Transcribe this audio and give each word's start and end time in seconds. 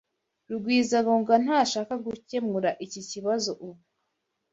Rugwizangoga 0.49 1.35
ntashaka 1.43 1.93
gukemura 2.05 2.69
iki 2.85 3.01
kibazo 3.09 3.49
ubu. 3.65 3.81